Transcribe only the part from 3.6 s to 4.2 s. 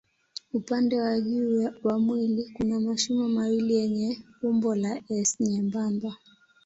yenye